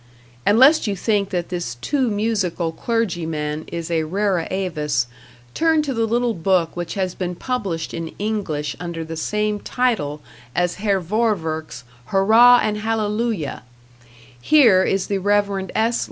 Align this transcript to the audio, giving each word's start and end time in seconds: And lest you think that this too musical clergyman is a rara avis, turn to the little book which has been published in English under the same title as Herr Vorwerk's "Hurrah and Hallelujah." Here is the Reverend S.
And 0.47 0.57
lest 0.57 0.87
you 0.87 0.95
think 0.95 1.29
that 1.29 1.49
this 1.49 1.75
too 1.75 2.09
musical 2.09 2.71
clergyman 2.71 3.65
is 3.67 3.91
a 3.91 4.01
rara 4.05 4.47
avis, 4.49 5.05
turn 5.53 5.83
to 5.83 5.93
the 5.93 6.07
little 6.07 6.33
book 6.33 6.75
which 6.75 6.95
has 6.95 7.13
been 7.13 7.35
published 7.35 7.93
in 7.93 8.07
English 8.17 8.75
under 8.79 9.05
the 9.05 9.15
same 9.15 9.59
title 9.59 10.19
as 10.55 10.77
Herr 10.81 10.99
Vorwerk's 11.01 11.83
"Hurrah 12.05 12.61
and 12.63 12.77
Hallelujah." 12.77 13.61
Here 14.41 14.81
is 14.83 15.05
the 15.05 15.19
Reverend 15.19 15.71
S. 15.75 15.99